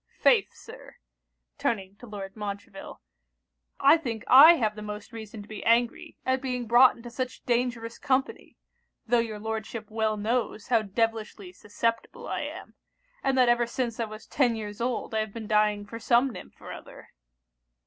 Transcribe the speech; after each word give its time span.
Faith, 0.17 0.51
Sir,' 0.55 0.95
(turning 1.59 1.95
to 1.97 2.07
Lord 2.07 2.35
Montreville,) 2.35 3.01
'I 3.79 3.97
think 3.97 4.23
I 4.25 4.53
have 4.55 4.75
the 4.75 4.81
most 4.81 5.11
reason 5.13 5.43
to 5.43 5.47
be 5.47 5.63
angry 5.63 6.17
at 6.25 6.41
being 6.41 6.65
brought 6.65 6.95
into 6.95 7.11
such 7.11 7.45
dangerous 7.45 7.99
company; 7.99 8.57
tho' 9.05 9.19
your 9.19 9.37
Lordship 9.37 9.91
well 9.91 10.17
knows 10.17 10.69
how 10.69 10.81
devilishly 10.81 11.51
susceptible 11.53 12.27
I 12.27 12.39
am, 12.41 12.73
and 13.23 13.37
that 13.37 13.47
ever 13.47 13.67
since 13.67 13.99
I 13.99 14.05
was 14.05 14.25
ten 14.25 14.55
years 14.55 14.81
old 14.81 15.13
I 15.13 15.19
have 15.19 15.33
been 15.35 15.45
dying 15.45 15.85
for 15.85 15.99
some 15.99 16.31
nymph 16.31 16.59
or 16.59 16.71
other.' 16.73 17.09